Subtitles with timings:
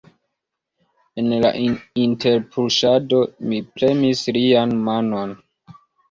[1.23, 1.49] En la
[2.03, 3.19] interpuŝado
[3.51, 5.35] mi premis lian manon.